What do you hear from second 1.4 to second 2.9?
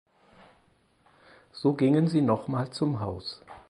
So gingen sie nochmal